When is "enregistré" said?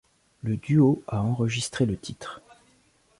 1.21-1.85